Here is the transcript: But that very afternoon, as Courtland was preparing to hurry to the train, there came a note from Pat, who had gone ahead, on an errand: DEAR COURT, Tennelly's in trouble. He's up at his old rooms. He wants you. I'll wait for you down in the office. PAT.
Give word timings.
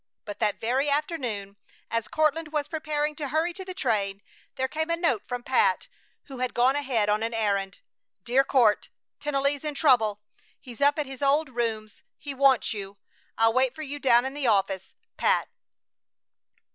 But 0.25 0.39
that 0.39 0.59
very 0.59 0.89
afternoon, 0.89 1.57
as 1.91 2.07
Courtland 2.07 2.47
was 2.47 2.67
preparing 2.67 3.13
to 3.17 3.27
hurry 3.27 3.53
to 3.53 3.63
the 3.63 3.75
train, 3.75 4.23
there 4.55 4.67
came 4.67 4.89
a 4.89 4.97
note 4.97 5.21
from 5.27 5.43
Pat, 5.43 5.87
who 6.23 6.39
had 6.39 6.55
gone 6.55 6.75
ahead, 6.75 7.07
on 7.07 7.21
an 7.21 7.35
errand: 7.35 7.77
DEAR 8.23 8.43
COURT, 8.43 8.89
Tennelly's 9.19 9.63
in 9.63 9.75
trouble. 9.75 10.19
He's 10.59 10.81
up 10.81 10.97
at 10.97 11.05
his 11.05 11.21
old 11.21 11.49
rooms. 11.49 12.01
He 12.17 12.33
wants 12.33 12.73
you. 12.73 12.97
I'll 13.37 13.53
wait 13.53 13.75
for 13.75 13.83
you 13.83 13.99
down 13.99 14.25
in 14.25 14.33
the 14.33 14.47
office. 14.47 14.95
PAT. 15.17 15.49